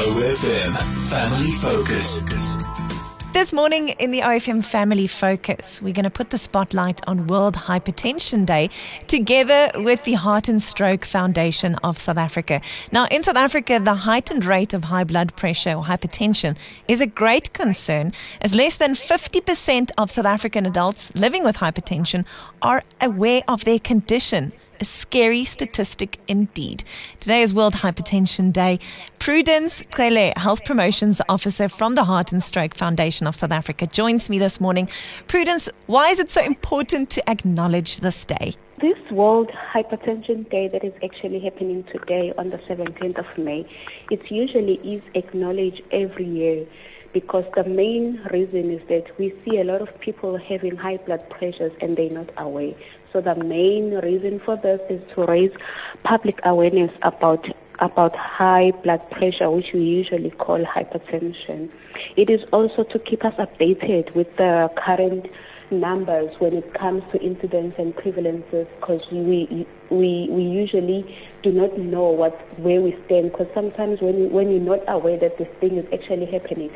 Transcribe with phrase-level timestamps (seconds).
[0.00, 0.72] OFM
[1.10, 2.22] Family Focus.
[3.34, 7.54] This morning in the OFM Family Focus, we're going to put the spotlight on World
[7.54, 8.70] Hypertension Day
[9.08, 12.62] together with the Heart and Stroke Foundation of South Africa.
[12.92, 16.56] Now, in South Africa, the heightened rate of high blood pressure or hypertension
[16.88, 22.24] is a great concern as less than 50% of South African adults living with hypertension
[22.62, 26.82] are aware of their condition a scary statistic indeed.
[27.20, 28.78] Today is World Hypertension Day.
[29.18, 34.30] Prudence Cele, Health Promotions Officer from the Heart and Stroke Foundation of South Africa, joins
[34.30, 34.88] me this morning.
[35.26, 38.54] Prudence, why is it so important to acknowledge this day?
[38.80, 43.66] This World Hypertension Day that is actually happening today on the 17th of May,
[44.10, 46.66] it usually is acknowledged every year
[47.12, 51.28] because the main reason is that we see a lot of people having high blood
[51.28, 52.72] pressures and they're not aware.
[53.12, 55.50] So the main reason for this is to raise
[56.04, 57.44] public awareness about
[57.80, 61.70] about high blood pressure, which we usually call hypertension.
[62.16, 65.26] It is also to keep us updated with the current
[65.70, 71.78] numbers when it comes to incidence and prevalences because we, we, we usually do not
[71.78, 75.76] know what, where we stand because sometimes when, when you're not aware that this thing
[75.76, 76.70] is actually happening,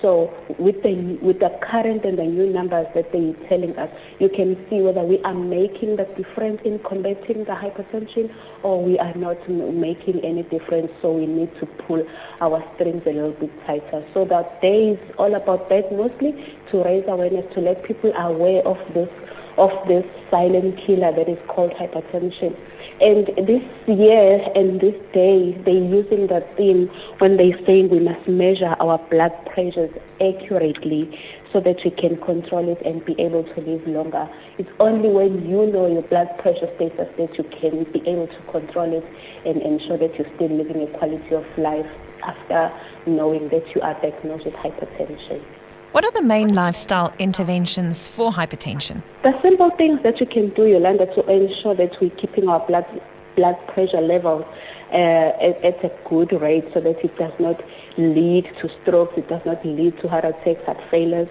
[0.00, 4.28] so with the with the current and the new numbers that they're telling us, you
[4.28, 8.32] can see whether we are making the difference in combating the hypertension
[8.62, 10.92] or we are not making any difference.
[11.02, 12.06] So we need to pull
[12.40, 14.06] our strings a little bit tighter.
[14.14, 16.32] So that day is all about that mostly
[16.70, 19.10] to raise awareness, to let people aware of this
[19.58, 22.56] of this silent killer that is called hypertension.
[23.00, 28.26] And this year and this day, they're using the theme when they're saying we must
[28.26, 31.06] measure our blood pressures accurately
[31.52, 34.28] so that we can control it and be able to live longer.
[34.58, 38.40] It's only when you know your blood pressure status that you can be able to
[38.50, 39.04] control it
[39.46, 41.86] and ensure that you're still living a quality of life
[42.24, 42.72] after
[43.06, 45.40] knowing that you are diagnosed with hypertension.
[45.92, 49.02] What are the main lifestyle interventions for hypertension?
[49.22, 52.84] The simple things that you can do, Yolanda, to ensure that we're keeping our blood
[53.36, 54.44] blood pressure levels
[54.92, 57.62] uh, at, at, a good rate so that it does not
[57.96, 61.28] lead to strokes, it does not lead to heart attacks, heart failures.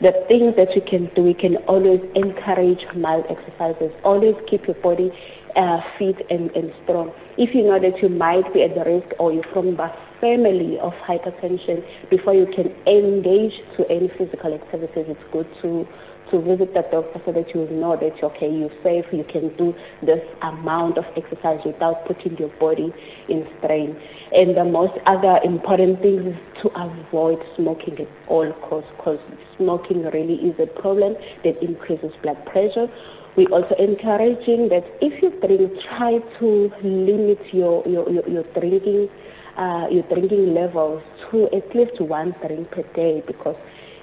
[0.00, 3.90] The things that you can do, we can always encourage mild exercises.
[4.04, 5.10] Always keep your body
[5.56, 7.12] uh, fit and, and strong.
[7.36, 9.74] If you know that you might be at the risk or you're from
[10.20, 15.86] family of hypertension, before you can engage to any physical activities, it's good to
[16.30, 19.74] to visit the doctor so that you know that okay, you're safe, you can do
[20.02, 22.92] this amount of exercise without putting your body
[23.28, 23.98] in strain.
[24.32, 29.18] And the most other important thing is to avoid smoking at all costs because
[29.56, 32.88] smoking really is a problem that increases blood pressure.
[33.36, 39.08] We're also encouraging that if you drink, try to limit your, your, your, your drinking
[39.58, 43.56] uh, your drinking levels to at least one drink per day because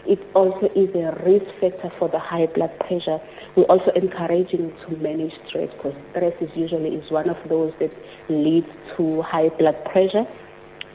[0.05, 3.19] it also is a risk factor for the high blood pressure.
[3.55, 7.91] We're also encouraging to manage stress because stress is usually is one of those that
[8.29, 8.67] leads
[8.97, 10.25] to high blood pressure.